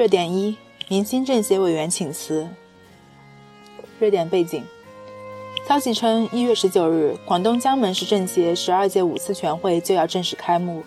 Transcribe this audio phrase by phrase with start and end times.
[0.00, 0.56] 热点一：
[0.88, 2.48] 明星政协委员请辞。
[3.98, 4.64] 热点背景：
[5.68, 10.82] 消息称，一月十九日，广东江门市政协十二届五次全会就要正式开幕。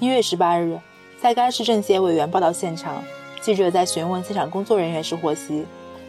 [0.00, 0.80] 一月十八日，
[1.22, 3.04] 在该市政协委员报到现场，
[3.40, 5.64] 记者在询问现场工作人员时获悉，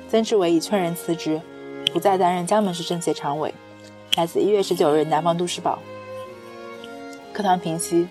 [0.09, 1.39] 曾志伟已确认辞职，
[1.93, 3.53] 不再担任江门市政协常委。
[4.15, 5.77] 来自一月十九日《南方都市报》。
[7.31, 8.07] 课堂评析：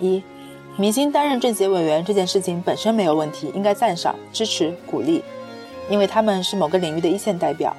[0.00, 0.22] 一、
[0.80, 5.22] 明星担任政协委员这件事情本身没有问题，应该赞赏、支持、鼓励，
[5.90, 7.76] 因为他们是某个领域的一线代表，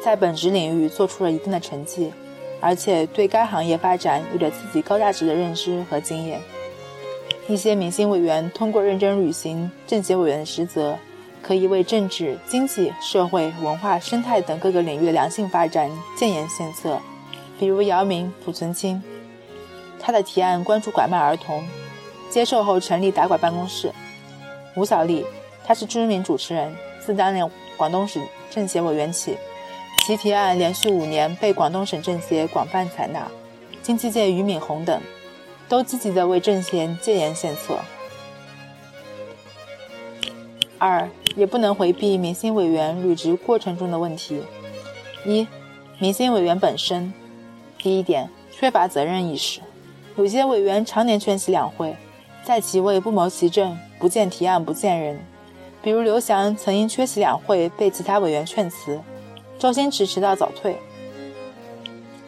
[0.00, 2.12] 在本职领域做出了一定的成绩，
[2.60, 6.40] 而且对该行业发展有着自己高价值的认知和经验。
[7.48, 10.96] 一些明星委员通过认真履行政协委员的职责。
[11.42, 16.98] 可以为政治、经济、社会、文化、生态等各个领域的良性发展建言献策。
[17.56, 19.00] 比如姚明、濮存昕，
[20.00, 21.62] 他的提案关注拐卖儿童，
[22.36, 23.88] 接受后成立打拐办公室；
[24.74, 25.24] 吴小莉，
[25.64, 26.70] 她是知名主持人，
[27.00, 29.38] 自担任广东省政协委员起，
[30.04, 33.26] 其提案连续五年被广东省政协广泛采纳。
[33.82, 35.00] 经济界俞敏洪等，
[35.66, 37.78] 都积极地为政协建言献策。
[40.76, 41.08] 二。
[41.36, 44.42] 也不能回避明星委员履职过程中的问题。
[45.24, 45.46] 一、
[45.98, 47.14] 明星委员本身，
[47.78, 49.60] 第一点，缺乏责任意识。
[50.16, 51.94] 有些委员常年缺席两会，
[52.46, 55.18] 在其位不谋其政，不见提案不见人。
[55.82, 59.00] 比如刘翔曾因缺席两会被其他委员劝辞，
[59.58, 60.76] 周星驰迟到早退。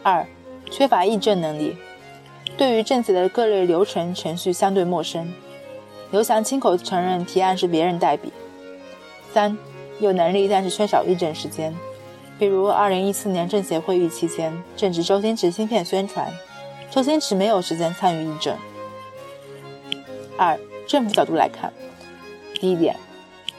[0.03, 0.27] 二、
[0.69, 1.77] 缺乏议政能力，
[2.57, 5.33] 对于政协的各类流程程序相对陌生。
[6.11, 8.33] 刘翔亲口承认提案是别人代笔。
[9.33, 9.57] 三
[10.01, 11.73] 有能力，但是缺少议政时间。
[12.41, 16.29] 比如，二零一四年政协会议期间，正值周星驰新片宣传，
[16.91, 18.57] 周星驰没有时间参与议政。
[20.39, 21.73] 二政府角度来看，
[22.55, 22.97] 第一点，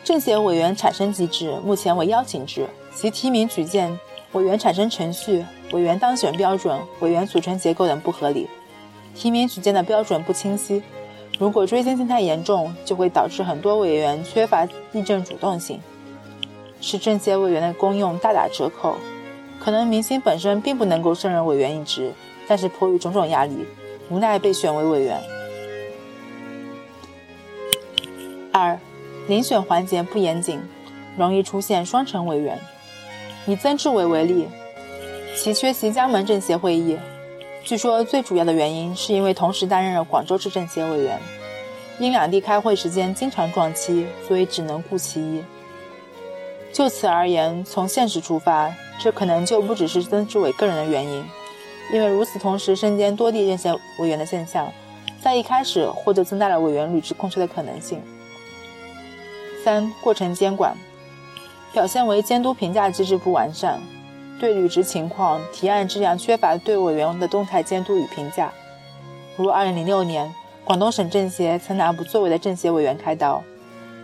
[0.03, 3.99] 政协委员产生机制目前为邀请制，其提名举荐、
[4.31, 8.47] 委员产生程序、委员当选标准、委员组成结构等不合理，
[9.13, 10.81] 提名举荐的标准不清晰。
[11.37, 15.79] 如果追星性太严重，就会导致很多委员缺乏议政主动性，
[16.81, 18.95] 使政协委员的功用大打折扣。
[19.59, 22.13] 可能明星本身并不能够胜任委员一职，
[22.47, 23.65] 但是迫于种种压力，
[24.09, 25.21] 无奈被选为委员。
[28.51, 28.77] 二，
[29.27, 30.59] 遴选环节不严谨，
[31.17, 32.59] 容易出现双重委员。
[33.45, 34.47] 以曾志伟为例，
[35.35, 36.97] 其缺席江门政协会议。
[37.63, 41.19] 据说最主要的原因是因为同时担任了广州市政协委员，
[41.99, 45.43] 因两地开会时间经常撞期，所以只能顾其一。
[46.71, 51.25] 就此而言，从现实出发，这可能就不只是曾志伟个人的原因，
[51.93, 54.71] 因为如此同时身兼多地政协委员的现象，
[55.21, 58.01] 在一开始或者增大了委员履职空缺的可能性。
[59.69, 60.75] 三、过程监管
[61.71, 63.79] 表现为监督评价机制不完善。
[64.39, 68.51] 对履职情况、提案质量缺乏对委员的动态监督与评价，
[69.37, 73.43] 如2006年，广东省政协曾拿不作为的政协委员开刀，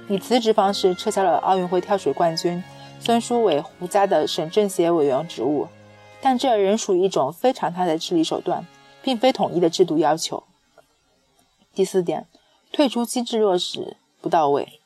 [0.07, 2.63] 以辞职方式撤销了奥运会跳水冠军
[2.99, 5.67] 孙书伟、胡佳的省政协委员职务，
[6.21, 8.67] 但这仍属于一种非常态的治理手段，
[9.01, 10.43] 并非统一的制度要求。
[11.73, 12.27] 第四点，
[12.71, 14.81] 退出机制落实不到位。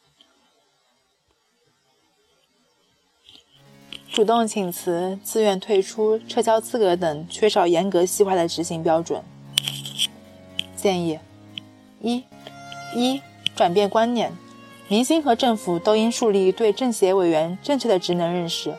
[4.19, 9.23] 主动请辞、自愿退出、撤销资格等，缺少严格细化的执行标准。
[10.75, 11.17] 建议：
[12.01, 12.25] 一、
[12.93, 13.21] 一
[13.55, 14.33] 转变观念，
[14.89, 18.75] 明星和政府都应树立对政协委员正确的职能认识，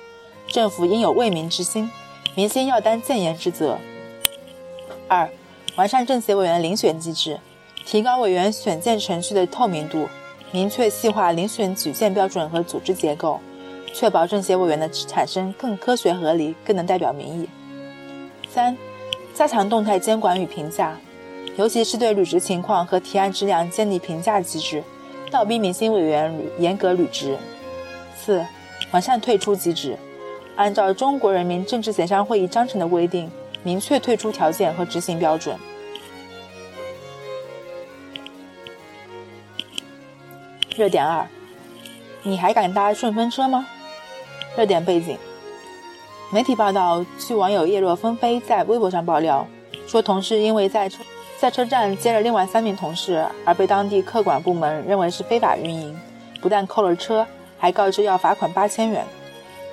[0.46, 1.90] 政府应有为民之心，
[2.34, 3.78] 明星要担建言之责。
[5.08, 5.26] 二、
[5.76, 7.40] 完善政协委员遴选机制，
[7.86, 10.06] 提高委员选荐程序的透明度，
[10.52, 13.40] 明确细化遴选举荐标准和组织结构。
[13.92, 17.48] 确保政协委员的产生更科学合理，更能代表民意。
[18.48, 18.76] 三、
[19.34, 20.97] 加强动态监管与评价，
[21.56, 24.82] 尤其是对履职情况和提案质量建立评价机制，
[25.30, 27.36] 倒逼明星委员严格履职。
[28.16, 28.44] 四、
[28.91, 29.97] 完善退出机制，
[30.56, 33.30] 按照中国人民政治协商会议章程的规定，
[33.62, 35.56] 明确退出条件和执行标准。
[40.76, 41.26] 热点二：
[42.22, 43.66] 你还敢搭顺风车吗？
[44.56, 45.16] 热点背景：
[46.32, 49.47] 媒体报道，据网友叶若纷飞在微博上爆料，
[49.86, 51.02] 说同事因为在车
[51.38, 55.97] 在车站接了另外三名同事，而被当地客管部门认为是非法运营，
[56.41, 57.24] 不但扣了车，
[57.58, 59.06] 还告知要罚款八千元。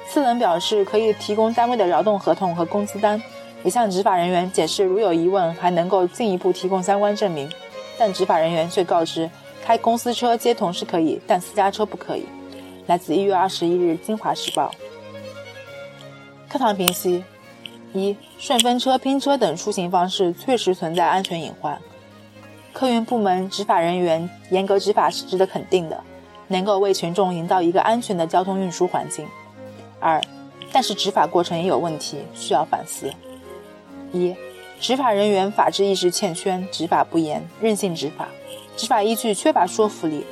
[0.07, 3.21] 次人表示可以提供单位的劳动合同和工资单，
[3.63, 7.51] 也向执法人员解释如有疑问还能够进一步提供相关证明，
[7.97, 9.27] 但执法人员却告知
[9.65, 12.25] 开公司车接同事可以，但私家车不可以。
[12.88, 14.72] 来自一月二十一日《京华时报》。
[16.50, 17.22] 课堂评析：
[17.94, 21.78] 一、顺风车、拼车等出行方式确实存在安全隐患，
[22.72, 26.01] 客运部门执法人员严格执法是值得肯定的，
[26.48, 29.28] 能够为群众营造一个安全的交通运输环境。
[30.00, 30.24] 二、
[30.72, 33.12] 但是执法过程也有问题，需要反思。
[34.13, 34.33] 一、
[34.80, 38.30] 执法人员法治意识欠缺，执法不严，任性执法，
[38.78, 40.25] 执法依据缺乏说服力，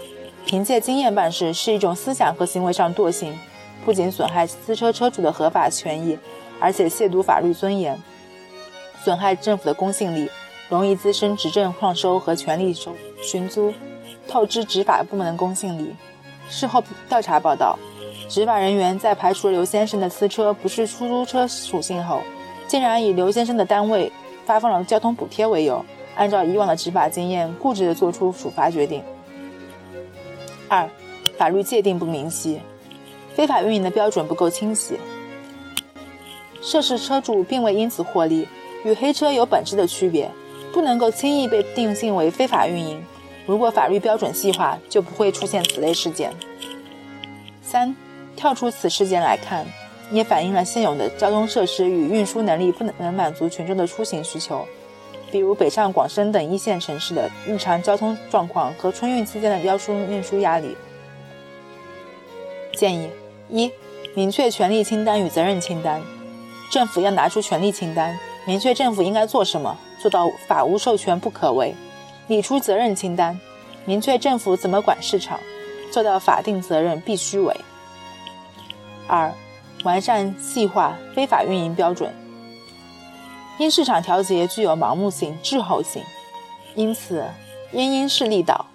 [0.45, 3.37] 凭借经验办事是一种思想和行为上惰性。
[3.83, 6.17] 不仅损害私车车主的合法权益，
[6.59, 8.01] 而且亵渎法律尊严，
[9.03, 10.27] 损害政府的公信力，
[10.69, 13.71] 容易滋生执政旷收和权力收寻租，
[14.27, 15.93] 透支执法部门的公信力。
[16.49, 17.77] 事后调查报道，
[18.27, 22.21] 执法人员在排除刘先生的私车不是出租车属性后，
[22.67, 24.11] 竟然以刘先生的单位
[24.47, 29.03] 发放了交通补贴为由，按照以往的执法经验，固执地做出处罚决定。
[30.67, 30.89] 二，
[31.37, 32.59] 法律界定不明晰。
[33.35, 34.97] 非法运营的标准不够清晰，
[36.61, 38.47] 涉事车主并未因此获利，
[38.85, 40.31] 与黑车有本质的区别，
[40.71, 43.03] 不能够轻易被定性为非法运营。
[43.45, 46.31] 如果法律标准细化，就不会出现此类事件。
[47.61, 47.93] 三，
[48.37, 49.65] 跳出此事件来看，
[50.11, 54.65] 也反映了现有的交通设施与运输能力不能满足群众的出行需求，
[55.31, 60.75] 比如北上广深等一线城市的日常交通状况和春运期间的交通运输压力。
[62.73, 63.09] 建议。
[63.47, 63.71] 一、
[64.15, 66.01] 明确权利清单与责任清单，
[66.71, 68.17] 政府要拿出权利清单，
[68.47, 71.75] 明确政府应该做什么，做到法无授权不可为；
[72.27, 73.39] 理出责任清单，
[73.85, 75.39] 明确政府怎么管市场，
[75.91, 77.55] 做到法定责任必须为。
[79.05, 79.31] 二、
[79.83, 82.11] 完善细化非法运营标准。
[83.57, 86.03] 因市场调节具有盲目性、滞后性，
[86.75, 87.25] 因此
[87.71, 88.65] 应因势利导，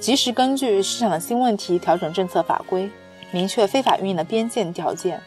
[0.00, 2.90] 及时根据市场的新问题调整政策法规。
[3.32, 5.22] 明确非法运营的边界条件，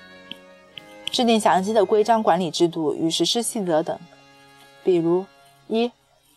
[1.09, 3.97] 制定详细的规章管理制度与实施细则等。
[4.83, 5.25] 比如，
[5.69, 5.89] 一，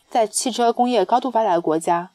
[0.09, 2.11] 在汽车工业高度发达的国家，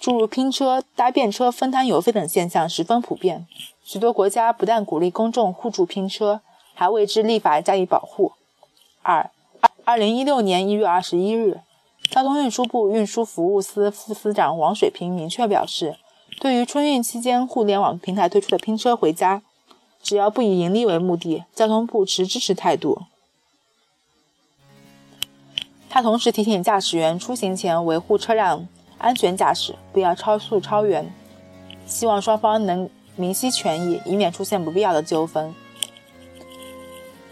[0.00, 3.46] 诸如拼车、搭便车分摊油费等现象十分普遍。
[3.84, 6.40] 许多国家不但鼓励公众互助拼车，
[6.74, 8.32] 还为之立法加以保护。
[9.02, 9.30] 二，
[9.88, 11.62] 二零一六年一月二十一日，
[12.10, 15.96] 交通运输部运输服务司副司长王水平明确表示。
[16.38, 19.40] 对于春运期间互联网平台推出的拼车回家，
[20.02, 23.04] 只要不以盈利为目的，交通部持支持态度。
[25.88, 28.68] 他同时提醒驾驶员出行前维护车辆
[28.98, 31.10] 安全驾驶，不要超速超员，
[31.86, 35.54] 希望双方能明晰权益，以免出现不必要的纠纷。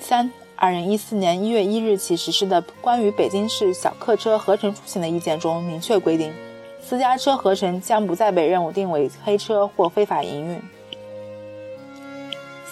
[0.00, 6.32] 三，二零一四年一月一日起实施的关于北京市小客车合乘出行的意见中明确规定。
[6.81, 10.62] 私家车合成将不再被任务定为黑车或非法营运。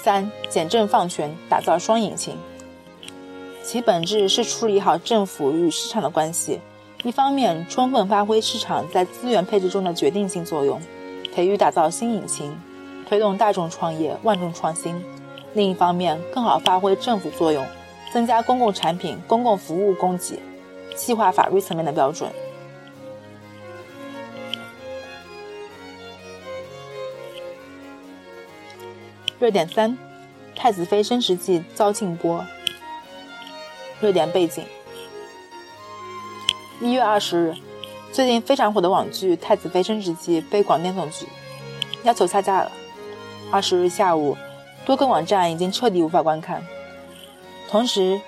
[0.03, 2.37] 三、简政放权，打造双引擎，
[3.63, 6.61] 其本质是处理好政府与市场的关系。
[7.03, 10.81] 一方面，充分发挥市场在资源配置中的决定性作用，
[11.35, 12.57] 培育打造新引擎，
[13.09, 14.95] 推动大众创业、万众创新；
[15.55, 17.65] 另一方面，更好发挥政府作用，
[18.13, 20.41] 增加公共产品、公共服务供给，
[20.97, 22.29] 细化法律层面的标准。
[29.39, 29.97] 热点三：
[30.57, 32.45] 太子妃升职记遭禁播。
[34.01, 34.65] 热点背景：
[36.81, 37.55] 一月二十日，
[38.13, 41.27] 最近非常火的网剧《太子妃升职记》被广电总局
[42.03, 42.73] 要求下架了。
[43.53, 44.37] 二十日下午，
[44.85, 46.63] 多个网站已经彻底无法观看。
[47.71, 48.21] 同时，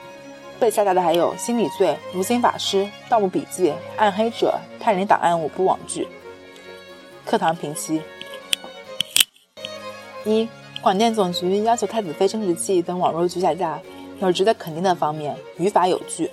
[0.58, 6.08] 被下架的还有《心理罪》《无心法师》《盗墓笔记》《暗黑者》《探灵档案》五部网剧。
[7.24, 8.02] 课堂评析：
[10.24, 10.48] 一。
[10.82, 13.80] 广电总局要求《太子妃升职记》等网络剧下架，
[14.20, 16.30] 有值得肯定的方面，于法有据。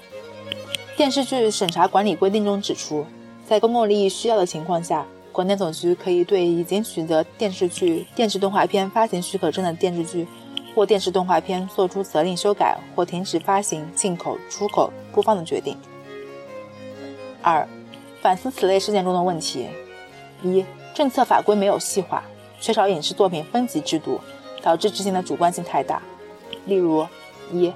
[0.96, 3.04] 电视剧审查管理规定中指出，
[3.48, 10.26] 在公共利益需要的情况下，广电总局可以对已经取得电视剧、电视动画片发行许可证的电视剧
[10.74, 15.76] 或电视动画片作出责令修改或停止发行、进口、出口、播放的决定。
[17.42, 17.68] 二、
[18.22, 19.68] 反思此类事件中的问题：
[20.42, 20.64] 一、
[20.94, 22.24] 政策法规没有细化，
[22.62, 24.22] 缺少影视作品分级制度。
[24.64, 26.02] 导致执行的主观性太大，
[26.68, 27.06] 例如：
[27.52, 27.70] 一、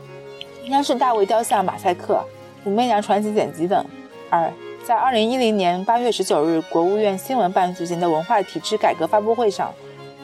[0.68, 2.24] 央视大卫雕像马赛克、
[2.64, 3.84] 武媚娘传奇剪辑等；
[4.30, 4.50] 二、
[4.88, 9.70] 在二零一零年八月十九日国务院新闻办举行的文化体制改革发布会上，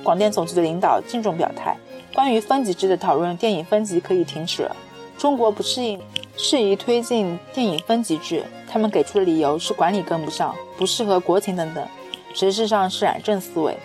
[0.02, 1.76] 广电总局的领导郑重表态，
[2.16, 4.74] 关于分级制的讨论，电影分级可以停止了。
[5.18, 6.00] 中国不适应，
[6.38, 11.86] 适宜推进电影分级制，他们给出的理由是管理跟不上，不适合国情等等。
[12.34, 13.78] 实质上是染政思维。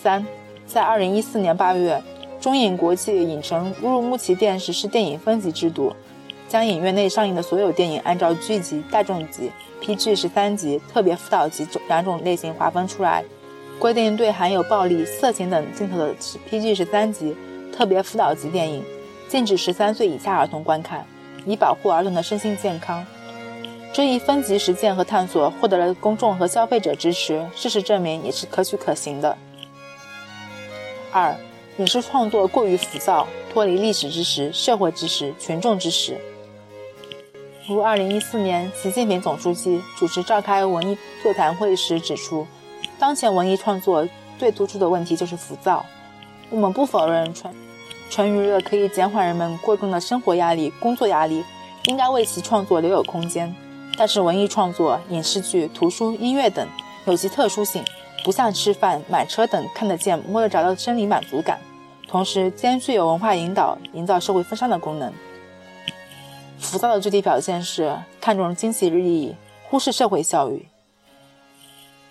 [0.00, 0.24] 三，
[0.64, 2.00] 在二零一四年八月，
[2.40, 5.92] 中影国际影城乌鲁木齐店实施电影分级制度，
[6.54, 9.50] 将影院内上映的所有电影按照剧集、大众级、
[9.82, 13.24] PG 十三级、特别辅导级两种类型划分出来，
[13.76, 16.14] 规定对含有暴力、色情等镜头的
[16.48, 17.36] PG 十三级、
[17.76, 18.84] 特别辅导级电影，
[19.28, 21.04] 禁止十三岁以下儿童观看，
[21.44, 23.04] 以保护儿童的身心健康。
[23.92, 29.36] 这一分级实践和探索获得了公众和消费者支持，事实证明也是可取可行的。
[31.10, 31.34] 二，
[31.78, 36.16] 影视创作过于浮躁，脱离历史知识、社会知识、群众知识。
[37.66, 42.46] 如二零一四年，习近平总书记主持召开文艺座谈会时指出，
[42.98, 44.06] 当前文艺创作
[44.38, 45.82] 最突出的问题就是浮躁。
[46.50, 47.54] 我们不否认纯
[48.10, 51.42] 纯娱乐可以减缓人们过重的生活压力、工作压力，
[51.86, 53.54] 应该为其创作留有空间。
[53.96, 56.68] 但是文艺创作、影视剧、图书、音乐等
[57.06, 57.82] 有其特殊性，
[58.22, 61.58] 不像吃饭、买车等看得见、摸得着的生理满足感，
[62.06, 65.10] 同时兼具有文化引导、营造社会风尚的功能。
[66.64, 69.34] 浮躁的具体表现是看重经济利益，
[69.68, 70.66] 忽视社会效益；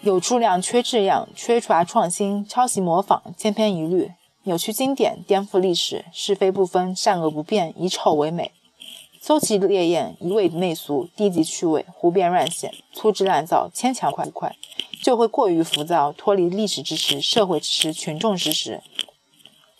[0.02, 4.12] 有质量缺质量，缺乏创新，抄袭模仿，千篇一律，
[4.44, 8.52] 扭曲经典，颠覆历史，是非不分，善恶不辨，以丑为美。
[9.20, 14.56] 搜奇烈焰，一味媚俗，低级趣味，胡编乱写，粗制滥造，牵强快快，
[15.02, 18.82] 就会过于浮躁，脱离历史知识、社会知识、群众知识。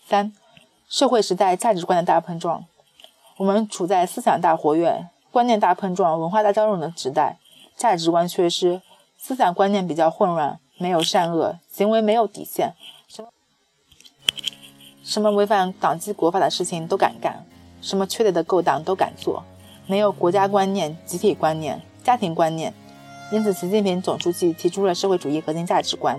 [0.06, 0.34] 三、
[0.88, 2.64] 社会时代价值观的大碰撞。
[3.36, 7.38] 我们处在思想大活跃、观念大碰撞、文化大交融的时代，
[7.76, 8.80] 价值观缺失，
[9.18, 12.74] 思想观念比较混乱，没有善恶，行为没有底线，
[13.08, 13.28] 什么
[15.02, 17.44] 什么违反党纪国法的事情都敢干。
[17.82, 19.44] 什么缺德的勾当都敢做，
[19.86, 22.72] 没有国家观念、集体观念、家庭观念，
[23.30, 26.18] 因此，习近平总书记提出了社会主义核心价值观。